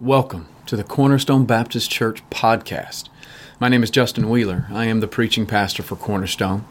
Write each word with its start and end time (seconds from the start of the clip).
Welcome 0.00 0.48
to 0.64 0.76
the 0.76 0.82
Cornerstone 0.82 1.44
Baptist 1.44 1.90
Church 1.90 2.22
podcast. 2.30 3.10
My 3.58 3.68
name 3.68 3.82
is 3.82 3.90
Justin 3.90 4.30
Wheeler. 4.30 4.64
I 4.70 4.86
am 4.86 5.00
the 5.00 5.06
preaching 5.06 5.44
pastor 5.44 5.82
for 5.82 5.94
Cornerstone. 5.94 6.64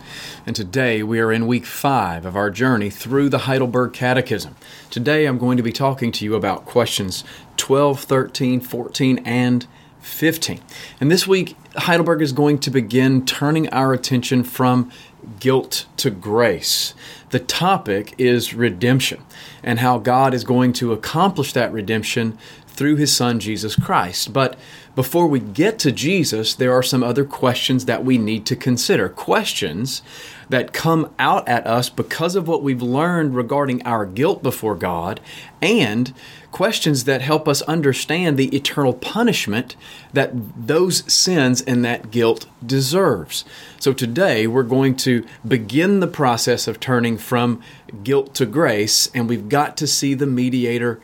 And 0.47 0.55
today 0.55 1.03
we 1.03 1.19
are 1.19 1.31
in 1.31 1.45
week 1.45 1.67
five 1.67 2.25
of 2.25 2.35
our 2.35 2.49
journey 2.49 2.89
through 2.89 3.29
the 3.29 3.37
Heidelberg 3.39 3.93
Catechism. 3.93 4.55
Today 4.89 5.27
I'm 5.27 5.37
going 5.37 5.57
to 5.57 5.63
be 5.63 5.71
talking 5.71 6.11
to 6.13 6.25
you 6.25 6.33
about 6.33 6.65
questions 6.65 7.23
12, 7.57 7.99
13, 7.99 8.61
14, 8.61 9.19
and 9.19 9.67
15. 9.99 10.59
And 10.99 11.11
this 11.11 11.27
week, 11.27 11.55
Heidelberg 11.75 12.21
is 12.21 12.31
going 12.31 12.57
to 12.59 12.71
begin 12.71 13.25
turning 13.25 13.69
our 13.69 13.93
attention 13.93 14.43
from 14.43 14.91
guilt 15.39 15.85
to 15.97 16.09
grace. 16.09 16.93
The 17.29 17.39
topic 17.39 18.15
is 18.17 18.53
redemption 18.53 19.23
and 19.61 19.79
how 19.79 19.99
God 19.99 20.33
is 20.33 20.43
going 20.43 20.73
to 20.73 20.93
accomplish 20.93 21.53
that 21.53 21.71
redemption 21.71 22.37
through 22.79 22.95
his 22.95 23.13
son 23.13 23.41
Jesus 23.41 23.75
Christ. 23.75 24.31
But 24.31 24.57
before 24.95 25.27
we 25.27 25.41
get 25.41 25.77
to 25.79 25.91
Jesus, 25.91 26.55
there 26.55 26.71
are 26.71 26.81
some 26.81 27.03
other 27.03 27.25
questions 27.25 27.83
that 27.85 28.05
we 28.05 28.17
need 28.17 28.45
to 28.45 28.55
consider. 28.55 29.09
Questions 29.09 30.01
that 30.47 30.71
come 30.71 31.13
out 31.19 31.45
at 31.47 31.67
us 31.67 31.89
because 31.89 32.37
of 32.37 32.47
what 32.47 32.63
we've 32.63 32.81
learned 32.81 33.35
regarding 33.35 33.85
our 33.85 34.05
guilt 34.05 34.41
before 34.41 34.75
God, 34.75 35.19
and 35.61 36.13
questions 36.53 37.03
that 37.03 37.21
help 37.21 37.49
us 37.49 37.61
understand 37.63 38.37
the 38.37 38.55
eternal 38.55 38.93
punishment 38.93 39.75
that 40.13 40.31
those 40.55 41.03
sins 41.11 41.61
and 41.61 41.83
that 41.83 42.11
guilt 42.11 42.45
deserves. 42.65 43.43
So 43.77 43.91
today 43.91 44.47
we're 44.47 44.63
going 44.63 44.95
to 44.97 45.25
begin 45.45 45.99
the 45.99 46.07
process 46.07 46.65
of 46.65 46.79
turning 46.79 47.17
from 47.17 47.61
guilt 48.03 48.33
to 48.35 48.45
grace, 48.45 49.11
and 49.13 49.27
we've 49.27 49.49
got 49.49 49.75
to 49.77 49.85
see 49.85 50.13
the 50.13 50.25
mediator 50.25 51.01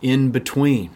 in 0.00 0.30
between. 0.30 0.90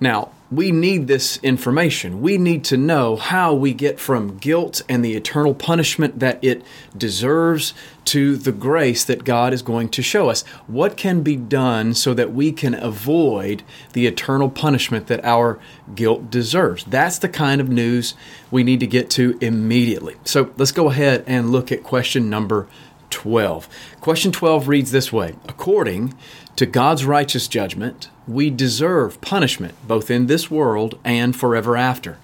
Now, 0.00 0.30
we 0.50 0.70
need 0.70 1.06
this 1.06 1.38
information. 1.42 2.20
We 2.20 2.38
need 2.38 2.64
to 2.64 2.76
know 2.76 3.16
how 3.16 3.54
we 3.54 3.72
get 3.72 3.98
from 3.98 4.36
guilt 4.36 4.82
and 4.88 5.04
the 5.04 5.14
eternal 5.14 5.54
punishment 5.54 6.20
that 6.20 6.42
it 6.44 6.62
deserves 6.96 7.74
to 8.06 8.36
the 8.36 8.52
grace 8.52 9.04
that 9.04 9.24
God 9.24 9.52
is 9.52 9.62
going 9.62 9.88
to 9.90 10.02
show 10.02 10.28
us. 10.28 10.42
What 10.66 10.96
can 10.96 11.22
be 11.22 11.36
done 11.36 11.94
so 11.94 12.14
that 12.14 12.32
we 12.32 12.52
can 12.52 12.74
avoid 12.74 13.62
the 13.94 14.06
eternal 14.06 14.50
punishment 14.50 15.06
that 15.06 15.24
our 15.24 15.58
guilt 15.94 16.30
deserves? 16.30 16.84
That's 16.84 17.18
the 17.18 17.28
kind 17.28 17.60
of 17.60 17.68
news 17.68 18.14
we 18.50 18.62
need 18.62 18.80
to 18.80 18.86
get 18.86 19.10
to 19.10 19.38
immediately. 19.40 20.16
So 20.24 20.52
let's 20.56 20.72
go 20.72 20.90
ahead 20.90 21.24
and 21.26 21.50
look 21.50 21.72
at 21.72 21.82
question 21.82 22.28
number 22.30 22.68
12. 23.10 23.68
Question 24.00 24.32
12 24.32 24.68
reads 24.68 24.90
this 24.90 25.12
way 25.12 25.34
According 25.48 26.14
to 26.56 26.66
God's 26.66 27.04
righteous 27.04 27.48
judgment, 27.48 28.10
we 28.26 28.50
deserve 28.50 29.20
punishment 29.20 29.74
both 29.86 30.10
in 30.10 30.26
this 30.26 30.50
world 30.50 30.98
and 31.04 31.36
forever 31.36 31.76
after. 31.76 32.18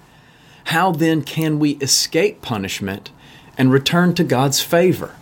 How 0.65 0.93
then 0.93 1.23
can 1.23 1.59
we 1.59 1.73
escape 1.77 2.43
punishment 2.43 3.11
and 3.59 3.73
return 3.73 4.15
to 4.15 4.25
God's 4.25 4.61
favor? 4.61 5.15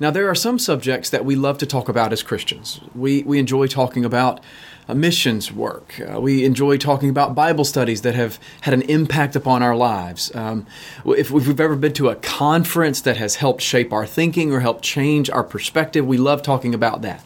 Now, 0.00 0.10
there 0.12 0.28
are 0.28 0.34
some 0.34 0.58
subjects 0.58 1.10
that 1.10 1.24
we 1.24 1.34
love 1.34 1.58
to 1.58 1.66
talk 1.66 1.88
about 1.88 2.12
as 2.12 2.22
Christians. 2.22 2.80
We, 2.94 3.24
we 3.24 3.38
enjoy 3.40 3.66
talking 3.66 4.04
about 4.04 4.40
uh, 4.88 4.94
missions 4.94 5.52
work. 5.52 6.00
Uh, 6.00 6.20
we 6.20 6.44
enjoy 6.44 6.78
talking 6.78 7.10
about 7.10 7.34
Bible 7.34 7.64
studies 7.64 8.02
that 8.02 8.14
have 8.14 8.38
had 8.60 8.74
an 8.74 8.82
impact 8.82 9.34
upon 9.34 9.62
our 9.62 9.76
lives. 9.76 10.34
Um, 10.34 10.66
if 11.04 11.32
we've 11.32 11.60
ever 11.60 11.74
been 11.74 11.92
to 11.94 12.08
a 12.08 12.14
conference 12.14 13.00
that 13.00 13.16
has 13.16 13.36
helped 13.36 13.60
shape 13.60 13.92
our 13.92 14.06
thinking 14.06 14.52
or 14.52 14.60
helped 14.60 14.82
change 14.82 15.28
our 15.30 15.44
perspective, 15.44 16.06
we 16.06 16.16
love 16.16 16.42
talking 16.42 16.74
about 16.74 17.02
that. 17.02 17.22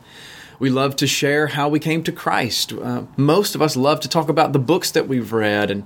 We 0.62 0.70
love 0.70 0.94
to 0.98 1.08
share 1.08 1.48
how 1.48 1.68
we 1.68 1.80
came 1.80 2.04
to 2.04 2.12
Christ. 2.12 2.72
Uh, 2.72 3.02
most 3.16 3.56
of 3.56 3.62
us 3.62 3.76
love 3.76 3.98
to 3.98 4.08
talk 4.08 4.28
about 4.28 4.52
the 4.52 4.60
books 4.60 4.92
that 4.92 5.08
we've 5.08 5.32
read, 5.32 5.72
and 5.72 5.82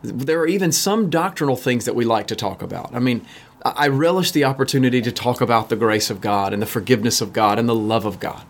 there 0.00 0.38
are 0.38 0.46
even 0.46 0.70
some 0.70 1.10
doctrinal 1.10 1.56
things 1.56 1.86
that 1.86 1.96
we 1.96 2.04
like 2.04 2.28
to 2.28 2.36
talk 2.36 2.62
about. 2.62 2.94
I 2.94 3.00
mean, 3.00 3.26
I 3.64 3.88
relish 3.88 4.30
the 4.30 4.44
opportunity 4.44 5.02
to 5.02 5.10
talk 5.10 5.40
about 5.40 5.70
the 5.70 5.74
grace 5.74 6.08
of 6.08 6.20
God 6.20 6.52
and 6.52 6.62
the 6.62 6.66
forgiveness 6.66 7.20
of 7.20 7.32
God 7.32 7.58
and 7.58 7.68
the 7.68 7.74
love 7.74 8.04
of 8.04 8.20
God. 8.20 8.44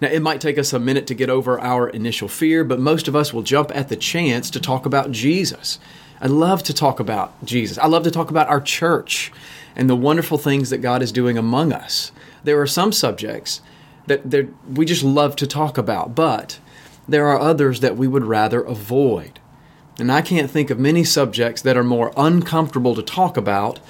Now, 0.00 0.08
it 0.08 0.22
might 0.22 0.40
take 0.40 0.58
us 0.58 0.72
a 0.72 0.80
minute 0.80 1.06
to 1.06 1.14
get 1.14 1.30
over 1.30 1.60
our 1.60 1.88
initial 1.88 2.26
fear, 2.26 2.64
but 2.64 2.80
most 2.80 3.06
of 3.06 3.14
us 3.14 3.32
will 3.32 3.42
jump 3.42 3.70
at 3.76 3.88
the 3.88 3.94
chance 3.94 4.50
to 4.50 4.60
talk 4.60 4.86
about 4.86 5.12
Jesus. 5.12 5.78
I 6.20 6.26
love 6.26 6.64
to 6.64 6.74
talk 6.74 6.98
about 6.98 7.44
Jesus. 7.44 7.78
I 7.78 7.86
love 7.86 8.02
to 8.02 8.10
talk 8.10 8.30
about 8.30 8.48
our 8.48 8.60
church 8.60 9.30
and 9.76 9.88
the 9.88 9.94
wonderful 9.94 10.36
things 10.36 10.70
that 10.70 10.78
God 10.78 11.00
is 11.00 11.12
doing 11.12 11.38
among 11.38 11.72
us. 11.72 12.10
There 12.42 12.60
are 12.60 12.66
some 12.66 12.90
subjects 12.90 13.60
that 14.06 14.48
we 14.68 14.84
just 14.84 15.02
love 15.02 15.36
to 15.36 15.46
talk 15.46 15.78
about, 15.78 16.14
but 16.14 16.58
there 17.08 17.26
are 17.26 17.38
others 17.38 17.80
that 17.80 17.96
we 17.96 18.08
would 18.08 18.24
rather 18.24 18.62
avoid. 18.62 19.38
And 19.98 20.12
I 20.12 20.22
can't 20.22 20.50
think 20.50 20.70
of 20.70 20.78
many 20.78 21.04
subjects 21.04 21.62
that 21.62 21.76
are 21.76 21.84
more 21.84 22.12
uncomfortable 22.16 22.94
to 22.94 23.02
talk 23.02 23.36
about 23.36 23.80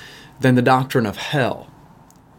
than 0.40 0.54
the 0.54 0.62
doctrine 0.62 1.06
of 1.06 1.16
hell. 1.16 1.68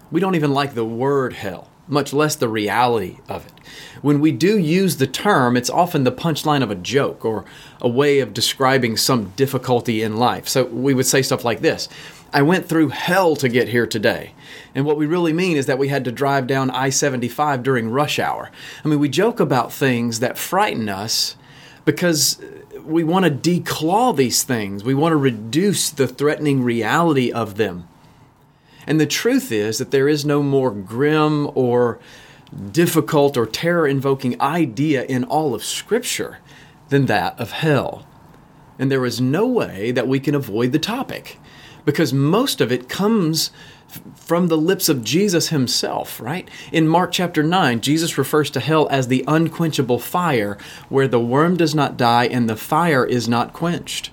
We 0.10 0.22
don't 0.22 0.36
even 0.36 0.54
like 0.54 0.74
the 0.74 0.86
word 0.86 1.34
hell, 1.34 1.70
much 1.88 2.14
less 2.14 2.36
the 2.36 2.48
reality 2.48 3.18
of 3.28 3.46
it. 3.46 3.54
When 4.02 4.22
we 4.22 4.32
do 4.32 4.58
use 4.58 4.98
the 4.98 5.08
term, 5.08 5.58
it's 5.58 5.70
often 5.70 6.04
the 6.04 6.12
punchline 6.12 6.64
of 6.64 6.72
a 6.72 6.76
joke 6.76 7.26
or 7.26 7.44
a 7.82 7.90
way 7.90 8.20
of 8.20 8.34
describing 8.34 8.96
some 8.96 9.34
difficulty 9.36 10.02
in 10.02 10.16
life. 10.16 10.48
So 10.48 10.66
we 10.66 10.94
would 10.94 11.06
say 11.06 11.22
stuff 11.22 11.44
like 11.44 11.60
this 11.60 11.90
I 12.34 12.42
went 12.42 12.68
through 12.68 12.90
hell 12.90 13.36
to 13.38 13.50
get 13.50 13.70
here 13.70 13.88
today. 13.88 14.34
And 14.76 14.86
what 14.86 14.98
we 14.98 15.06
really 15.06 15.34
mean 15.34 15.58
is 15.58 15.66
that 15.66 15.78
we 15.78 15.88
had 15.88 16.06
to 16.06 16.12
drive 16.12 16.48
down 16.48 16.70
I 16.70 16.90
75 16.90 17.64
during 17.64 17.90
rush 17.90 18.20
hour. 18.20 18.52
I 18.84 18.88
mean, 18.88 19.00
we 19.00 19.10
joke 19.10 19.40
about 19.40 19.72
things 19.72 20.20
that 20.20 20.38
frighten 20.38 20.90
us 20.90 21.36
because 21.86 22.42
we 22.84 23.04
want 23.04 23.26
to 23.26 23.32
declaw 23.32 24.16
these 24.16 24.44
things, 24.44 24.84
we 24.84 24.94
want 24.94 25.14
to 25.14 25.18
reduce 25.18 25.90
the 25.90 26.08
threatening 26.08 26.64
reality 26.64 27.32
of 27.32 27.56
them. 27.56 27.88
And 28.86 29.00
the 29.00 29.06
truth 29.06 29.52
is 29.52 29.78
that 29.78 29.92
there 29.92 30.08
is 30.08 30.26
no 30.26 30.42
more 30.42 30.72
grim 30.72 31.50
or 31.56 32.00
difficult 32.72 33.36
or 33.36 33.46
terror 33.46 33.88
invoking 33.88 34.40
idea 34.42 35.04
in 35.04 35.24
all 35.26 35.54
of 35.54 35.64
Scripture 35.64 36.40
than 36.90 37.06
that 37.08 37.38
of 37.40 37.52
hell. 37.52 38.08
And 38.80 38.92
there 38.92 39.06
is 39.06 39.20
no 39.20 39.46
way 39.48 39.92
that 39.92 40.08
we 40.08 40.20
can 40.20 40.36
avoid 40.36 40.72
the 40.72 40.80
topic 40.80 41.38
because 41.88 42.12
most 42.12 42.60
of 42.60 42.70
it 42.70 42.90
comes 42.90 43.50
from 44.14 44.50
the 44.50 44.58
lips 44.58 44.90
of 44.90 45.06
Jesus 45.06 45.48
himself, 45.48 46.20
right? 46.20 46.50
In 46.74 46.86
Mark 46.86 47.14
chapter 47.14 47.42
9, 47.42 47.80
Jesus 47.80 48.18
refers 48.18 48.50
to 48.50 48.60
hell 48.60 48.90
as 48.92 49.08
the 49.08 49.24
unquenchable 49.26 49.98
fire, 49.98 50.58
where 50.90 51.08
the 51.08 51.22
worm 51.22 51.56
does 51.56 51.74
not 51.74 51.96
die 51.96 52.26
and 52.26 52.50
the 52.50 52.58
fire 52.58 53.06
is 53.06 53.30
not 53.30 53.54
quenched. 53.54 54.12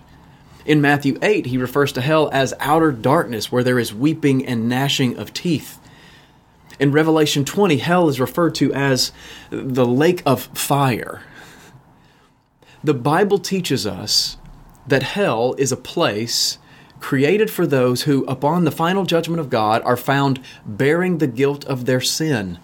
In 0.65 0.81
Matthew 0.81 1.19
8, 1.21 1.47
he 1.47 1.59
refers 1.59 1.91
to 1.95 2.01
hell 2.01 2.31
as 2.33 2.55
outer 2.61 2.93
darkness, 2.93 3.51
where 3.51 3.65
there 3.65 3.81
is 3.81 3.93
weeping 3.93 4.47
and 4.47 4.69
gnashing 4.69 5.19
of 5.19 5.33
teeth. 5.35 5.81
In 6.79 6.93
Revelation 6.93 7.45
20, 7.45 7.79
hell 7.79 8.09
is 8.09 8.21
referred 8.21 8.55
to 8.55 8.73
as 8.73 9.11
the 9.51 9.85
lake 9.85 10.23
of 10.25 10.43
fire. 10.55 11.23
The 12.85 12.95
Bible 12.95 13.41
teaches 13.41 13.85
us 13.85 14.37
that 14.87 15.03
hell 15.03 15.57
is 15.59 15.73
a 15.73 15.77
place 15.77 16.59
created 17.01 17.51
for 17.51 17.67
those 17.67 18.03
who, 18.03 18.25
upon 18.27 18.65
the 18.65 18.71
final 18.71 19.05
judgment 19.05 19.41
of 19.41 19.51
God, 19.51 19.83
are 19.83 19.97
found 19.97 20.41
bearing 20.67 21.19
the 21.19 21.27
guilt 21.27 21.65
of 21.67 21.85
their 21.85 22.01
sin. 22.01 22.59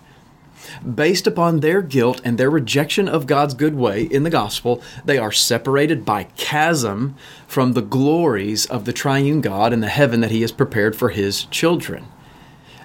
Based 0.94 1.26
upon 1.26 1.60
their 1.60 1.82
guilt 1.82 2.20
and 2.24 2.38
their 2.38 2.50
rejection 2.50 3.08
of 3.08 3.26
God's 3.26 3.54
good 3.54 3.74
way 3.74 4.02
in 4.02 4.22
the 4.22 4.30
gospel, 4.30 4.82
they 5.04 5.18
are 5.18 5.32
separated 5.32 6.04
by 6.04 6.24
chasm 6.36 7.16
from 7.46 7.72
the 7.72 7.82
glories 7.82 8.66
of 8.66 8.84
the 8.84 8.92
triune 8.92 9.40
God 9.40 9.72
and 9.72 9.82
the 9.82 9.88
heaven 9.88 10.20
that 10.20 10.30
He 10.30 10.42
has 10.42 10.52
prepared 10.52 10.94
for 10.94 11.08
His 11.08 11.44
children. 11.44 12.06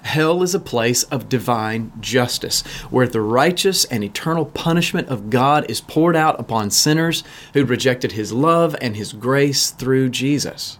Hell 0.02 0.42
is 0.42 0.54
a 0.54 0.60
place 0.60 1.02
of 1.04 1.28
divine 1.28 1.92
justice, 2.00 2.62
where 2.90 3.08
the 3.08 3.20
righteous 3.20 3.84
and 3.86 4.04
eternal 4.04 4.46
punishment 4.46 5.08
of 5.08 5.30
God 5.30 5.68
is 5.68 5.80
poured 5.80 6.14
out 6.14 6.38
upon 6.38 6.70
sinners 6.70 7.24
who 7.54 7.64
rejected 7.64 8.12
His 8.12 8.32
love 8.32 8.76
and 8.80 8.96
His 8.96 9.12
grace 9.12 9.70
through 9.70 10.10
Jesus. 10.10 10.78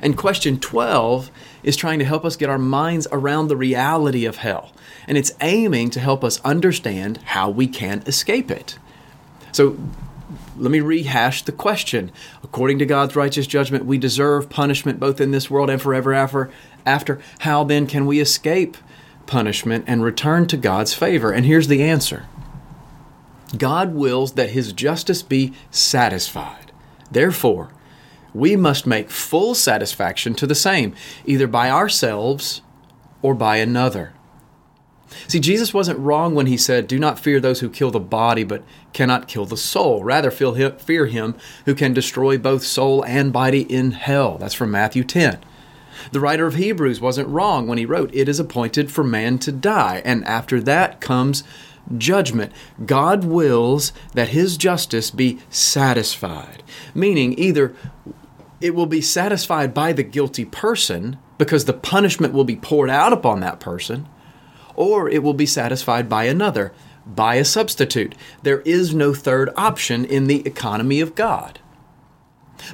And 0.00 0.16
question 0.16 0.58
12 0.58 1.30
is 1.62 1.76
trying 1.76 1.98
to 1.98 2.04
help 2.04 2.24
us 2.24 2.36
get 2.36 2.48
our 2.48 2.58
minds 2.58 3.06
around 3.12 3.48
the 3.48 3.56
reality 3.56 4.24
of 4.24 4.36
hell. 4.36 4.72
And 5.06 5.18
it's 5.18 5.32
aiming 5.40 5.90
to 5.90 6.00
help 6.00 6.24
us 6.24 6.40
understand 6.40 7.18
how 7.18 7.50
we 7.50 7.66
can 7.66 8.02
escape 8.06 8.50
it. 8.50 8.78
So 9.52 9.76
let 10.56 10.70
me 10.70 10.80
rehash 10.80 11.42
the 11.42 11.52
question. 11.52 12.10
According 12.42 12.78
to 12.78 12.86
God's 12.86 13.16
righteous 13.16 13.46
judgment, 13.46 13.84
we 13.84 13.98
deserve 13.98 14.48
punishment 14.48 15.00
both 15.00 15.20
in 15.20 15.30
this 15.30 15.50
world 15.50 15.70
and 15.70 15.80
forever 15.80 16.14
after. 16.14 16.50
After 16.84 17.20
how 17.40 17.64
then 17.64 17.86
can 17.86 18.06
we 18.06 18.20
escape 18.20 18.76
punishment 19.26 19.84
and 19.86 20.02
return 20.02 20.46
to 20.48 20.56
God's 20.56 20.94
favor? 20.94 21.32
And 21.32 21.46
here's 21.46 21.68
the 21.68 21.82
answer. 21.82 22.26
God 23.56 23.94
wills 23.94 24.32
that 24.32 24.50
his 24.50 24.72
justice 24.72 25.22
be 25.22 25.52
satisfied. 25.70 26.72
Therefore, 27.10 27.70
we 28.34 28.56
must 28.56 28.86
make 28.86 29.10
full 29.10 29.54
satisfaction 29.54 30.34
to 30.34 30.46
the 30.46 30.54
same, 30.54 30.94
either 31.26 31.46
by 31.46 31.70
ourselves 31.70 32.62
or 33.20 33.34
by 33.34 33.56
another. 33.56 34.12
See, 35.28 35.40
Jesus 35.40 35.74
wasn't 35.74 35.98
wrong 35.98 36.34
when 36.34 36.46
he 36.46 36.56
said, 36.56 36.86
Do 36.86 36.98
not 36.98 37.18
fear 37.18 37.40
those 37.40 37.60
who 37.60 37.68
kill 37.68 37.90
the 37.90 38.00
body, 38.00 38.44
but 38.44 38.62
cannot 38.92 39.28
kill 39.28 39.44
the 39.44 39.56
soul. 39.56 40.02
Rather, 40.02 40.30
fear 40.30 41.06
him 41.06 41.34
who 41.66 41.74
can 41.74 41.92
destroy 41.92 42.38
both 42.38 42.64
soul 42.64 43.04
and 43.04 43.32
body 43.32 43.62
in 43.62 43.92
hell. 43.92 44.38
That's 44.38 44.54
from 44.54 44.70
Matthew 44.70 45.04
10. 45.04 45.38
The 46.10 46.20
writer 46.20 46.46
of 46.46 46.54
Hebrews 46.54 47.00
wasn't 47.00 47.28
wrong 47.28 47.66
when 47.66 47.78
he 47.78 47.86
wrote, 47.86 48.14
It 48.14 48.28
is 48.28 48.40
appointed 48.40 48.90
for 48.90 49.04
man 49.04 49.38
to 49.40 49.52
die, 49.52 50.02
and 50.04 50.24
after 50.24 50.60
that 50.62 51.00
comes 51.00 51.44
judgment. 51.96 52.52
God 52.86 53.24
wills 53.24 53.92
that 54.14 54.30
his 54.30 54.56
justice 54.56 55.10
be 55.10 55.38
satisfied, 55.50 56.62
meaning 56.94 57.38
either 57.38 57.74
it 58.62 58.74
will 58.74 58.86
be 58.86 59.00
satisfied 59.00 59.74
by 59.74 59.92
the 59.92 60.02
guilty 60.02 60.44
person 60.44 61.18
because 61.36 61.64
the 61.64 61.72
punishment 61.72 62.32
will 62.32 62.44
be 62.44 62.56
poured 62.56 62.88
out 62.88 63.12
upon 63.12 63.40
that 63.40 63.60
person, 63.60 64.08
or 64.74 65.08
it 65.08 65.22
will 65.22 65.34
be 65.34 65.46
satisfied 65.46 66.08
by 66.08 66.24
another, 66.24 66.72
by 67.04 67.34
a 67.34 67.44
substitute. 67.44 68.14
There 68.42 68.60
is 68.60 68.94
no 68.94 69.12
third 69.12 69.50
option 69.56 70.04
in 70.04 70.28
the 70.28 70.46
economy 70.46 71.00
of 71.00 71.14
God. 71.14 71.58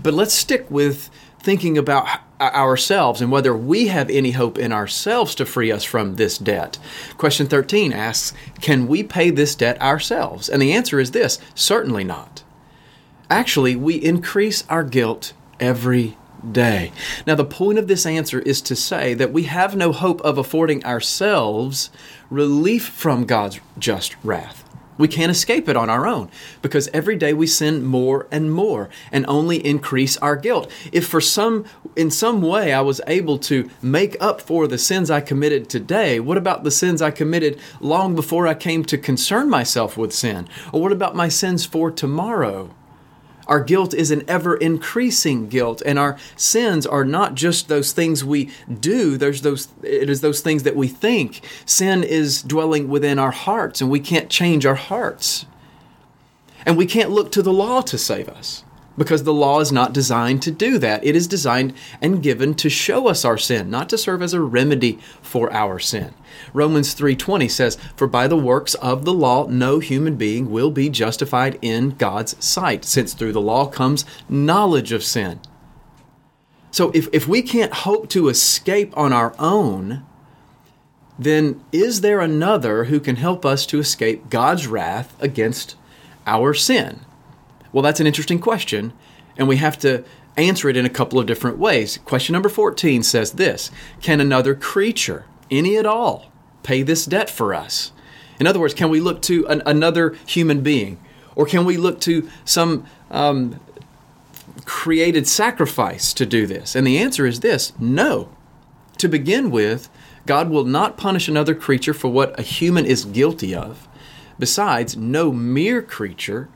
But 0.02 0.12
let's 0.12 0.34
stick 0.34 0.70
with 0.70 1.08
thinking 1.40 1.78
about 1.78 2.06
uh, 2.38 2.50
ourselves 2.52 3.22
and 3.22 3.32
whether 3.32 3.56
we 3.56 3.86
have 3.86 4.10
any 4.10 4.32
hope 4.32 4.58
in 4.58 4.72
ourselves 4.72 5.34
to 5.36 5.46
free 5.46 5.72
us 5.72 5.84
from 5.84 6.16
this 6.16 6.36
debt. 6.36 6.78
Question 7.16 7.46
13 7.46 7.92
asks, 7.92 8.36
Can 8.60 8.86
we 8.86 9.02
pay 9.02 9.30
this 9.30 9.54
debt 9.54 9.80
ourselves? 9.80 10.48
And 10.48 10.60
the 10.60 10.72
answer 10.72 11.00
is 11.00 11.12
this 11.12 11.38
certainly 11.54 12.04
not. 12.04 12.42
Actually, 13.30 13.76
we 13.76 13.94
increase 13.94 14.64
our 14.68 14.84
guilt 14.84 15.32
every 15.60 16.16
day. 16.52 16.92
Now, 17.26 17.34
the 17.34 17.44
point 17.44 17.78
of 17.78 17.88
this 17.88 18.06
answer 18.06 18.40
is 18.40 18.60
to 18.62 18.76
say 18.76 19.14
that 19.14 19.32
we 19.32 19.44
have 19.44 19.76
no 19.76 19.92
hope 19.92 20.20
of 20.22 20.38
affording 20.38 20.84
ourselves 20.84 21.90
relief 22.30 22.86
from 22.86 23.24
God's 23.24 23.60
just 23.78 24.16
wrath. 24.22 24.64
We 24.98 25.06
can't 25.06 25.30
escape 25.30 25.68
it 25.68 25.76
on 25.76 25.88
our 25.88 26.06
own 26.08 26.28
because 26.60 26.88
every 26.92 27.14
day 27.14 27.32
we 27.32 27.46
sin 27.46 27.84
more 27.84 28.26
and 28.32 28.52
more 28.52 28.88
and 29.12 29.24
only 29.28 29.64
increase 29.64 30.16
our 30.16 30.34
guilt. 30.34 30.70
If 30.90 31.06
for 31.06 31.20
some 31.20 31.64
in 31.94 32.10
some 32.10 32.42
way 32.42 32.72
I 32.72 32.80
was 32.80 33.00
able 33.06 33.38
to 33.38 33.70
make 33.80 34.16
up 34.20 34.40
for 34.40 34.66
the 34.66 34.76
sins 34.76 35.08
I 35.08 35.20
committed 35.20 35.68
today, 35.68 36.18
what 36.18 36.36
about 36.36 36.64
the 36.64 36.72
sins 36.72 37.00
I 37.00 37.12
committed 37.12 37.60
long 37.80 38.16
before 38.16 38.48
I 38.48 38.54
came 38.54 38.84
to 38.86 38.98
concern 38.98 39.48
myself 39.48 39.96
with 39.96 40.12
sin? 40.12 40.48
Or 40.72 40.82
what 40.82 40.92
about 40.92 41.14
my 41.14 41.28
sins 41.28 41.64
for 41.64 41.92
tomorrow? 41.92 42.74
Our 43.48 43.60
guilt 43.60 43.94
is 43.94 44.10
an 44.10 44.24
ever 44.28 44.56
increasing 44.56 45.48
guilt, 45.48 45.82
and 45.84 45.98
our 45.98 46.18
sins 46.36 46.86
are 46.86 47.04
not 47.04 47.34
just 47.34 47.68
those 47.68 47.92
things 47.92 48.22
we 48.22 48.50
do, 48.80 49.16
there's 49.16 49.40
those 49.42 49.68
it 49.82 50.10
is 50.10 50.20
those 50.20 50.40
things 50.40 50.62
that 50.64 50.76
we 50.76 50.86
think. 50.86 51.40
Sin 51.64 52.04
is 52.04 52.42
dwelling 52.42 52.88
within 52.88 53.18
our 53.18 53.30
hearts, 53.30 53.80
and 53.80 53.90
we 53.90 54.00
can't 54.00 54.28
change 54.28 54.66
our 54.66 54.74
hearts. 54.74 55.46
And 56.66 56.76
we 56.76 56.84
can't 56.84 57.10
look 57.10 57.32
to 57.32 57.42
the 57.42 57.52
law 57.52 57.80
to 57.80 57.96
save 57.96 58.28
us 58.28 58.64
because 58.98 59.22
the 59.22 59.32
law 59.32 59.60
is 59.60 59.72
not 59.72 59.92
designed 59.92 60.42
to 60.42 60.50
do 60.50 60.76
that. 60.78 61.04
It 61.04 61.16
is 61.16 61.26
designed 61.26 61.72
and 62.02 62.22
given 62.22 62.54
to 62.56 62.68
show 62.68 63.08
us 63.08 63.24
our 63.24 63.38
sin, 63.38 63.70
not 63.70 63.88
to 63.90 63.98
serve 63.98 64.20
as 64.20 64.34
a 64.34 64.40
remedy 64.40 64.98
for 65.22 65.50
our 65.52 65.78
sin. 65.78 66.12
Romans 66.52 66.92
3:20 66.92 67.48
says, 67.48 67.78
"For 67.96 68.06
by 68.06 68.26
the 68.26 68.36
works 68.36 68.74
of 68.74 69.04
the 69.04 69.14
law 69.14 69.46
no 69.48 69.78
human 69.78 70.16
being 70.16 70.50
will 70.50 70.70
be 70.70 70.90
justified 70.90 71.58
in 71.62 71.94
God's 71.96 72.36
sight, 72.44 72.84
since 72.84 73.14
through 73.14 73.32
the 73.32 73.40
law 73.40 73.66
comes 73.66 74.04
knowledge 74.28 74.92
of 74.92 75.04
sin." 75.04 75.40
So 76.70 76.90
if, 76.92 77.08
if 77.12 77.26
we 77.26 77.42
can't 77.42 77.72
hope 77.72 78.08
to 78.10 78.28
escape 78.28 78.92
on 78.96 79.12
our 79.12 79.34
own, 79.38 80.02
then 81.18 81.60
is 81.72 82.00
there 82.02 82.20
another 82.20 82.84
who 82.84 83.00
can 83.00 83.16
help 83.16 83.44
us 83.44 83.66
to 83.66 83.78
escape 83.78 84.30
God's 84.30 84.66
wrath 84.66 85.14
against 85.20 85.76
our 86.26 86.52
sin? 86.54 87.00
Well, 87.72 87.82
that's 87.82 88.00
an 88.00 88.06
interesting 88.06 88.38
question, 88.38 88.92
and 89.36 89.48
we 89.48 89.56
have 89.56 89.78
to 89.80 90.04
answer 90.36 90.68
it 90.68 90.76
in 90.76 90.86
a 90.86 90.90
couple 90.90 91.18
of 91.18 91.26
different 91.26 91.58
ways. 91.58 91.98
Question 92.04 92.32
number 92.32 92.48
14 92.48 93.02
says 93.02 93.32
this 93.32 93.70
Can 94.00 94.20
another 94.20 94.54
creature, 94.54 95.24
any 95.50 95.76
at 95.76 95.86
all, 95.86 96.30
pay 96.62 96.82
this 96.82 97.04
debt 97.04 97.28
for 97.28 97.54
us? 97.54 97.92
In 98.40 98.46
other 98.46 98.60
words, 98.60 98.74
can 98.74 98.88
we 98.88 99.00
look 99.00 99.20
to 99.22 99.46
an, 99.48 99.62
another 99.66 100.16
human 100.26 100.62
being? 100.62 100.98
Or 101.34 101.46
can 101.46 101.64
we 101.64 101.76
look 101.76 102.00
to 102.00 102.28
some 102.44 102.84
um, 103.10 103.60
created 104.64 105.26
sacrifice 105.26 106.12
to 106.14 106.26
do 106.26 106.46
this? 106.46 106.74
And 106.74 106.86
the 106.86 106.98
answer 106.98 107.26
is 107.26 107.40
this 107.40 107.72
no. 107.78 108.30
To 108.98 109.08
begin 109.08 109.50
with, 109.50 109.88
God 110.26 110.50
will 110.50 110.64
not 110.64 110.96
punish 110.96 111.28
another 111.28 111.54
creature 111.54 111.94
for 111.94 112.08
what 112.08 112.38
a 112.38 112.42
human 112.42 112.84
is 112.84 113.04
guilty 113.04 113.54
of. 113.54 113.88
Besides, 114.38 114.96
no 114.96 115.32
mere 115.32 115.82
creature 115.82 116.48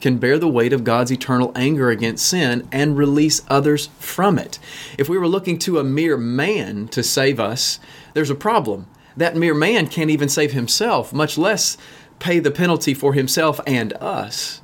can 0.00 0.18
bear 0.18 0.38
the 0.38 0.48
weight 0.48 0.72
of 0.72 0.84
God's 0.84 1.12
eternal 1.12 1.52
anger 1.54 1.90
against 1.90 2.26
sin 2.26 2.68
and 2.70 2.96
release 2.96 3.42
others 3.48 3.88
from 3.98 4.38
it. 4.38 4.58
If 4.96 5.08
we 5.08 5.18
were 5.18 5.28
looking 5.28 5.58
to 5.60 5.78
a 5.78 5.84
mere 5.84 6.16
man 6.16 6.88
to 6.88 7.02
save 7.02 7.40
us, 7.40 7.80
there's 8.14 8.30
a 8.30 8.34
problem. 8.34 8.86
That 9.16 9.36
mere 9.36 9.54
man 9.54 9.88
can't 9.88 10.10
even 10.10 10.28
save 10.28 10.52
himself, 10.52 11.12
much 11.12 11.36
less 11.36 11.76
pay 12.18 12.38
the 12.38 12.50
penalty 12.50 12.94
for 12.94 13.14
himself 13.14 13.60
and 13.66 13.92
us. 13.94 14.60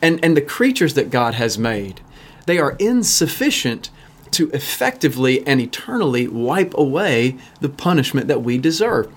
And, 0.00 0.22
and 0.24 0.36
the 0.36 0.42
creatures 0.42 0.94
that 0.94 1.10
God 1.10 1.34
has 1.34 1.58
made, 1.58 2.00
they 2.46 2.58
are 2.58 2.76
insufficient 2.78 3.90
to 4.32 4.50
effectively 4.50 5.46
and 5.46 5.60
eternally 5.60 6.26
wipe 6.26 6.72
away 6.74 7.36
the 7.60 7.68
punishment 7.68 8.28
that 8.28 8.42
we 8.42 8.58
deserve. 8.58 9.12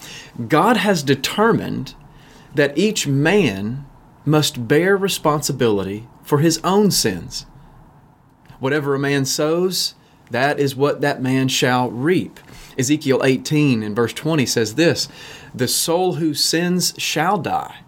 God 0.47 0.77
has 0.77 1.03
determined 1.03 1.95
that 2.53 2.77
each 2.77 3.07
man 3.07 3.85
must 4.25 4.67
bear 4.67 4.97
responsibility 4.97 6.07
for 6.23 6.39
his 6.39 6.59
own 6.63 6.91
sins. 6.91 7.45
Whatever 8.59 8.95
a 8.95 8.99
man 8.99 9.25
sows, 9.25 9.95
that 10.31 10.59
is 10.59 10.75
what 10.75 11.01
that 11.01 11.21
man 11.21 11.47
shall 11.47 11.89
reap. 11.91 12.39
Ezekiel 12.77 13.23
18 13.23 13.83
and 13.83 13.95
verse 13.95 14.13
20 14.13 14.45
says 14.45 14.75
this 14.75 15.07
The 15.53 15.67
soul 15.67 16.15
who 16.15 16.33
sins 16.33 16.93
shall 16.97 17.37
die. 17.37 17.81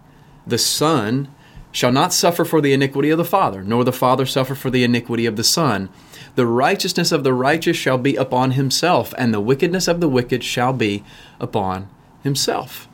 The 0.46 0.58
Son 0.58 1.28
shall 1.72 1.92
not 1.92 2.12
suffer 2.12 2.44
for 2.44 2.60
the 2.60 2.72
iniquity 2.72 3.10
of 3.10 3.18
the 3.18 3.24
Father, 3.24 3.62
nor 3.62 3.84
the 3.84 3.92
Father 3.92 4.24
suffer 4.24 4.54
for 4.54 4.70
the 4.70 4.84
iniquity 4.84 5.26
of 5.26 5.36
the 5.36 5.44
Son. 5.44 5.90
The 6.36 6.46
righteousness 6.46 7.12
of 7.12 7.24
the 7.24 7.34
righteous 7.34 7.76
shall 7.76 7.98
be 7.98 8.16
upon 8.16 8.52
himself, 8.52 9.12
and 9.18 9.34
the 9.34 9.40
wickedness 9.40 9.88
of 9.88 10.00
the 10.00 10.08
wicked 10.08 10.42
shall 10.42 10.72
be 10.72 11.04
upon 11.40 11.88
himself. 12.22 12.87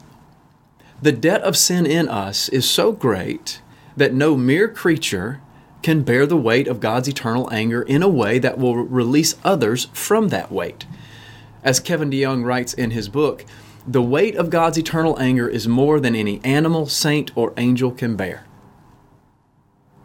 The 1.05 1.13
debt 1.13 1.43
of 1.43 1.55
sin 1.55 1.85
in 1.85 2.09
us 2.09 2.49
is 2.49 2.67
so 2.67 2.91
great 2.91 3.61
that 3.95 4.15
no 4.15 4.39
mere 4.39 4.69
creature 4.69 5.43
can 5.83 6.01
bear 6.01 6.25
the 6.25 6.35
weight 6.35 6.67
of 6.67 6.81
God's 6.81 7.09
eternal 7.09 7.53
anger 7.53 7.83
in 7.83 8.03
a 8.03 8.09
way 8.09 8.39
that 8.39 8.57
will 8.57 8.77
release 8.77 9.35
others 9.45 9.89
from 9.93 10.29
that 10.29 10.51
weight. 10.51 10.87
As 11.63 11.79
Kevin 11.79 12.09
DeYoung 12.09 12.47
writes 12.47 12.73
in 12.73 12.93
his 12.93 13.11
book, 13.11 13.45
the 13.87 14.01
weight 14.01 14.35
of 14.37 14.49
God's 14.49 14.79
eternal 14.79 15.21
anger 15.21 15.47
is 15.47 15.69
more 15.69 16.01
than 16.01 16.17
any 16.17 16.43
animal, 16.43 16.87
saint, 16.87 17.37
or 17.37 17.53
angel 17.59 17.91
can 17.91 18.17
bear. 18.17 18.47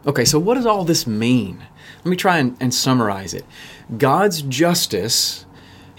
Okay, 0.06 0.26
so 0.26 0.38
what 0.38 0.56
does 0.56 0.66
all 0.66 0.84
this 0.84 1.06
mean? 1.06 1.64
Let 2.04 2.10
me 2.10 2.16
try 2.16 2.36
and, 2.36 2.58
and 2.60 2.74
summarize 2.74 3.32
it. 3.32 3.46
God's 3.96 4.42
justice 4.42 5.46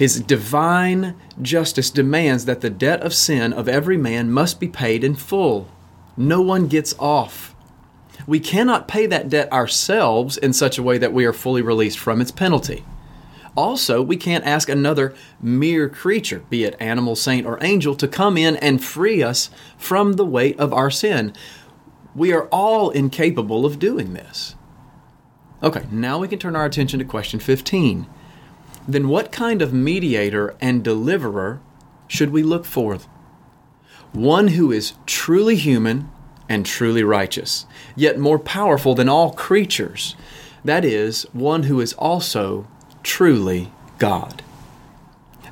his 0.01 0.19
divine 0.19 1.13
justice 1.43 1.91
demands 1.91 2.45
that 2.45 2.61
the 2.61 2.71
debt 2.71 3.03
of 3.03 3.13
sin 3.13 3.53
of 3.53 3.67
every 3.67 3.97
man 3.97 4.31
must 4.31 4.59
be 4.59 4.67
paid 4.67 5.03
in 5.03 5.13
full. 5.13 5.69
No 6.17 6.41
one 6.41 6.65
gets 6.65 6.95
off. 6.97 7.53
We 8.25 8.39
cannot 8.39 8.87
pay 8.87 9.05
that 9.05 9.29
debt 9.29 9.53
ourselves 9.53 10.37
in 10.37 10.53
such 10.53 10.79
a 10.79 10.81
way 10.81 10.97
that 10.97 11.13
we 11.13 11.23
are 11.25 11.31
fully 11.31 11.61
released 11.61 11.99
from 11.99 12.19
its 12.19 12.31
penalty. 12.31 12.83
Also, 13.55 14.01
we 14.01 14.17
can't 14.17 14.43
ask 14.43 14.69
another 14.69 15.13
mere 15.39 15.87
creature, 15.87 16.39
be 16.49 16.63
it 16.63 16.75
animal, 16.79 17.15
saint, 17.15 17.45
or 17.45 17.63
angel, 17.63 17.93
to 17.93 18.07
come 18.07 18.37
in 18.37 18.55
and 18.55 18.83
free 18.83 19.21
us 19.21 19.51
from 19.77 20.13
the 20.13 20.25
weight 20.25 20.59
of 20.59 20.73
our 20.73 20.89
sin. 20.89 21.31
We 22.15 22.33
are 22.33 22.47
all 22.47 22.89
incapable 22.89 23.67
of 23.67 23.77
doing 23.77 24.15
this. 24.15 24.55
Okay, 25.61 25.85
now 25.91 26.17
we 26.17 26.27
can 26.27 26.39
turn 26.39 26.55
our 26.55 26.65
attention 26.65 26.97
to 26.97 27.05
question 27.05 27.39
15 27.39 28.07
then 28.93 29.07
what 29.07 29.31
kind 29.31 29.61
of 29.61 29.73
mediator 29.73 30.55
and 30.61 30.83
deliverer 30.83 31.61
should 32.07 32.29
we 32.31 32.43
look 32.43 32.65
for? 32.65 32.97
One 34.13 34.49
who 34.49 34.71
is 34.71 34.93
truly 35.05 35.55
human 35.55 36.09
and 36.49 36.65
truly 36.65 37.03
righteous, 37.03 37.65
yet 37.95 38.19
more 38.19 38.39
powerful 38.39 38.93
than 38.93 39.07
all 39.07 39.31
creatures. 39.31 40.15
That 40.65 40.83
is, 40.83 41.23
one 41.31 41.63
who 41.63 41.79
is 41.79 41.93
also 41.93 42.67
truly 43.03 43.71
God. 43.97 44.43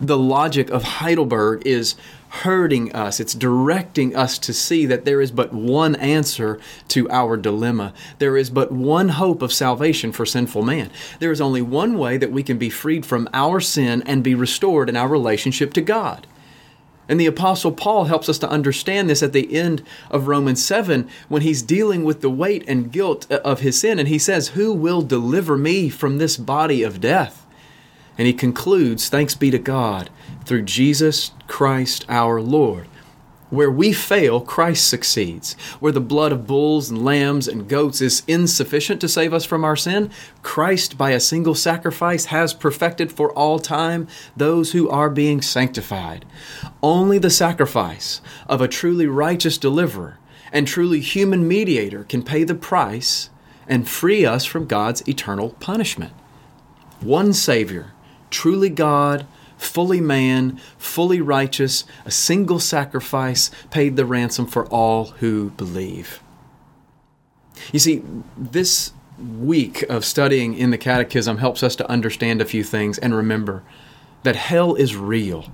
The 0.02 0.18
logic 0.18 0.70
of 0.70 0.84
Heidelberg 0.84 1.66
is 1.66 1.96
hurting 2.30 2.96
us. 2.96 3.20
It's 3.20 3.34
directing 3.34 4.16
us 4.16 4.38
to 4.40 4.54
see 4.54 4.86
that 4.86 5.04
there 5.04 5.20
is 5.20 5.32
but 5.32 5.52
one 5.52 5.96
answer 5.96 6.60
to 6.90 7.10
our 7.10 7.36
dilemma. 7.36 7.94
There 8.20 8.38
is 8.38 8.50
but 8.50 8.72
one 8.72 9.10
hope 9.10 9.42
of 9.42 9.52
salvation 9.52 10.12
for 10.12 10.26
sinful 10.26 10.62
man. 10.62 10.90
There 11.20 11.32
is 11.32 11.42
only 11.42 11.62
one 11.62 11.98
way 11.98 12.18
that 12.18 12.32
we 12.32 12.44
can 12.44 12.58
be 12.58 12.70
freed 12.70 13.06
from 13.06 13.28
our 13.34 13.60
sin 13.60 14.04
and 14.06 14.24
be 14.24 14.36
restored 14.36 14.90
in 14.90 14.96
our 14.96 15.08
relationship 15.08 15.74
to 15.74 15.82
God. 15.82 16.28
And 17.10 17.20
the 17.20 17.26
Apostle 17.26 17.72
Paul 17.72 18.06
helps 18.06 18.30
us 18.30 18.38
to 18.40 18.50
understand 18.50 19.10
this 19.10 19.24
at 19.24 19.34
the 19.34 19.56
end 19.56 19.84
of 20.12 20.28
Romans 20.28 20.64
7 20.64 21.10
when 21.28 21.42
he's 21.42 21.64
dealing 21.64 22.04
with 22.04 22.22
the 22.22 22.30
weight 22.30 22.64
and 22.68 22.92
guilt 22.92 23.30
of 23.32 23.62
his 23.62 23.80
sin. 23.80 23.98
And 23.98 24.08
he 24.08 24.20
says, 24.20 24.50
Who 24.50 24.72
will 24.72 25.02
deliver 25.02 25.58
me 25.58 25.90
from 25.90 26.20
this 26.20 26.38
body 26.38 26.84
of 26.84 27.02
death? 27.02 27.48
And 28.20 28.28
he 28.28 28.34
concludes, 28.34 29.08
Thanks 29.08 29.34
be 29.34 29.50
to 29.50 29.58
God 29.58 30.10
through 30.44 30.64
Jesus 30.64 31.32
Christ 31.48 32.06
our 32.10 32.42
Lord. 32.42 32.88
Where 33.50 33.72
we 33.72 33.94
fail, 33.94 34.42
Christ 34.42 34.88
succeeds. 34.90 35.54
Where 35.80 35.94
the 35.94 36.02
blood 36.02 36.34
of 36.34 36.46
bulls 36.46 36.90
and 36.90 37.04
lambs 37.04 37.48
and 37.48 37.70
goats 37.70 38.02
is 38.02 38.22
insufficient 38.28 39.00
to 39.02 39.08
save 39.08 39.34
us 39.34 39.46
from 39.46 39.64
our 39.64 39.78
sin, 39.78 40.12
Christ, 40.44 40.98
by 40.98 41.12
a 41.12 41.20
single 41.20 41.56
sacrifice, 41.56 42.26
has 42.26 42.54
perfected 42.54 43.10
for 43.10 43.32
all 43.32 43.58
time 43.58 44.08
those 44.36 44.74
who 44.74 44.90
are 44.90 45.10
being 45.10 45.42
sanctified. 45.42 46.26
Only 46.84 47.20
the 47.20 47.30
sacrifice 47.30 48.20
of 48.48 48.60
a 48.60 48.68
truly 48.68 49.08
righteous 49.08 49.58
deliverer 49.58 50.20
and 50.52 50.68
truly 50.68 51.00
human 51.00 51.48
mediator 51.48 52.04
can 52.04 52.22
pay 52.22 52.44
the 52.44 52.54
price 52.54 53.30
and 53.66 53.88
free 53.88 54.26
us 54.26 54.44
from 54.44 54.68
God's 54.68 55.08
eternal 55.08 55.52
punishment. 55.62 56.12
One 57.00 57.32
Savior, 57.34 57.94
truly 58.30 58.70
God, 58.70 59.26
fully 59.58 60.02
man, 60.02 60.60
fully 60.78 61.22
righteous, 61.22 61.84
a 62.06 62.12
single 62.12 62.60
sacrifice 62.60 63.52
paid 63.70 63.96
the 63.96 64.06
ransom 64.06 64.46
for 64.46 64.66
all 64.68 65.06
who 65.20 65.52
believe. 65.52 66.22
You 67.72 67.80
see, 67.80 68.02
this 68.38 68.94
week 69.20 69.82
of 69.84 70.06
studying 70.06 70.56
in 70.56 70.70
the 70.70 70.78
Catechism 70.78 71.38
helps 71.38 71.62
us 71.62 71.76
to 71.76 71.90
understand 71.90 72.42
a 72.42 72.46
few 72.46 72.64
things 72.64 72.98
and 72.98 73.14
remember 73.14 73.64
that 74.24 74.36
hell 74.36 74.76
is 74.76 74.96
real. 74.96 75.52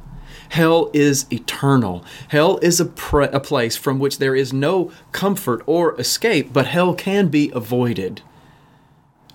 Hell 0.50 0.92
is 0.94 1.26
eternal. 1.32 2.06
Hell 2.28 2.60
is 2.62 2.80
a, 2.80 2.86
a 2.86 3.40
place 3.40 3.76
from 3.76 3.98
which 3.98 4.20
there 4.20 4.36
is 4.36 4.54
no 4.54 4.92
comfort 5.12 5.64
or 5.66 6.00
escape, 6.00 6.54
but 6.54 6.68
hell 6.68 6.94
can 6.94 7.30
be 7.30 7.52
avoided. 7.56 8.22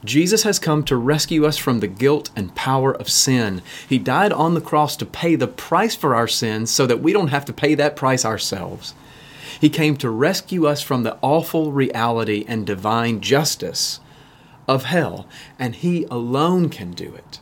Jesus 0.04 0.44
has 0.44 0.58
come 0.58 0.82
to 0.84 0.96
rescue 0.96 1.46
us 1.46 1.58
from 1.58 1.80
the 1.80 1.86
guilt 1.86 2.30
and 2.34 2.54
power 2.54 2.92
of 2.92 3.10
sin. 3.10 3.62
He 3.88 3.98
died 3.98 4.32
on 4.32 4.54
the 4.54 4.60
cross 4.60 4.96
to 4.96 5.06
pay 5.06 5.34
the 5.34 5.46
price 5.46 5.94
for 5.94 6.14
our 6.14 6.28
sins 6.28 6.70
so 6.70 6.86
that 6.86 7.02
we 7.02 7.12
don't 7.12 7.28
have 7.28 7.44
to 7.46 7.52
pay 7.52 7.74
that 7.74 7.96
price 7.96 8.24
ourselves. 8.24 8.94
He 9.60 9.68
came 9.68 9.96
to 9.98 10.08
rescue 10.08 10.66
us 10.66 10.80
from 10.80 11.02
the 11.02 11.18
awful 11.20 11.72
reality 11.72 12.44
and 12.48 12.66
divine 12.66 13.20
justice 13.20 14.00
of 14.66 14.84
hell, 14.84 15.26
and 15.58 15.74
He 15.74 16.04
alone 16.04 16.70
can 16.70 16.92
do 16.92 17.14
it. 17.14 17.40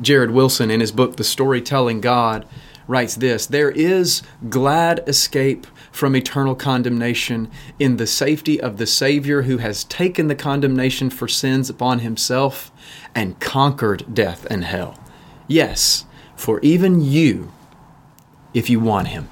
Jared 0.00 0.32
Wilson, 0.32 0.70
in 0.70 0.80
his 0.80 0.92
book, 0.92 1.16
The 1.16 1.24
Storytelling 1.24 2.00
God, 2.00 2.46
writes 2.86 3.14
this 3.16 3.46
There 3.46 3.70
is 3.70 4.22
glad 4.48 5.02
escape 5.06 5.66
from 5.90 6.16
eternal 6.16 6.54
condemnation 6.54 7.50
in 7.78 7.96
the 7.96 8.06
safety 8.06 8.60
of 8.60 8.78
the 8.78 8.86
Savior 8.86 9.42
who 9.42 9.58
has 9.58 9.84
taken 9.84 10.28
the 10.28 10.34
condemnation 10.34 11.10
for 11.10 11.28
sins 11.28 11.70
upon 11.70 12.00
himself 12.00 12.72
and 13.14 13.38
conquered 13.40 14.14
death 14.14 14.46
and 14.50 14.64
hell. 14.64 14.98
Yes, 15.46 16.04
for 16.36 16.60
even 16.60 17.00
you, 17.00 17.52
if 18.52 18.68
you 18.70 18.80
want 18.80 19.08
him. 19.08 19.28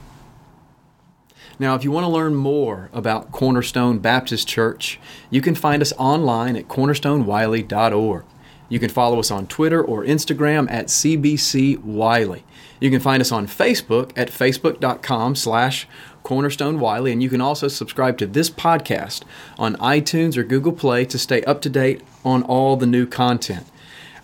Now, 1.59 1.75
if 1.75 1.85
you 1.85 1.93
want 1.93 2.05
to 2.05 2.11
learn 2.11 2.35
more 2.35 2.91
about 2.93 3.31
Cornerstone 3.31 3.99
Baptist 3.99 4.49
Church, 4.49 4.99
you 5.31 5.41
can 5.41 5.55
find 5.55 5.81
us 5.81 5.93
online 5.99 6.57
at 6.57 6.67
cornerstonewiley.org. 6.67 8.25
You 8.69 8.79
can 8.79 8.89
follow 8.89 9.19
us 9.21 9.31
on 9.31 9.47
Twitter 9.47 9.85
or 9.85 10.03
Instagram 10.03 10.71
at 10.71 10.87
CBC 10.87 11.79
Wiley. 11.79 12.43
You 12.83 12.91
can 12.91 12.99
find 12.99 13.21
us 13.21 13.31
on 13.31 13.47
Facebook 13.47 14.11
at 14.17 14.29
facebook.com 14.29 15.37
slash 15.37 15.87
Cornerstone 16.25 16.81
Wiley, 16.81 17.13
and 17.13 17.23
you 17.23 17.29
can 17.29 17.41
also 17.41 17.69
subscribe 17.69 18.19
to 18.19 18.27
this 18.27 18.51
podcast 18.51 19.23
on 19.57 19.77
iTunes 19.77 20.37
or 20.37 20.43
Google 20.43 20.73
Play 20.73 21.05
to 21.05 21.17
stay 21.17 21.45
up 21.45 21.61
to 21.63 21.71
date 21.71 22.01
on 22.25 22.43
all 22.43 22.75
the 22.75 22.89
new 22.89 23.07
content. 23.07 23.69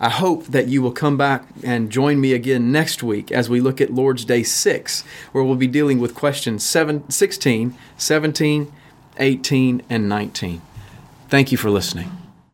I 0.01 0.09
hope 0.09 0.47
that 0.47 0.67
you 0.67 0.81
will 0.81 0.91
come 0.91 1.15
back 1.15 1.45
and 1.63 1.89
join 1.89 2.19
me 2.19 2.33
again 2.33 2.69
next 2.69 3.01
week 3.01 3.31
as 3.31 3.49
we 3.49 3.61
look 3.61 3.79
at 3.79 3.93
Lord's 3.93 4.25
Day 4.25 4.43
6, 4.43 5.05
where 5.31 5.43
we'll 5.45 5.55
be 5.55 5.65
dealing 5.65 5.99
with 5.99 6.13
questions 6.13 6.61
7, 6.61 7.09
16, 7.09 7.77
17, 7.97 8.73
18, 9.19 9.81
and 9.89 10.09
19. 10.09 10.61
Thank 11.29 11.53
you 11.53 11.57
for 11.57 11.69
listening. 11.69 12.18